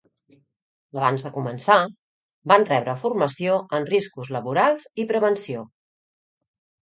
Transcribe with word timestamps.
Abans 0.99 1.23
de 1.25 1.31
començar, 1.35 1.75
van 2.51 2.65
rebre 2.69 2.95
formació 3.03 3.59
en 3.79 3.85
riscos 3.91 4.31
laborals 4.37 4.87
i 5.03 5.05
prevenció 5.13 5.61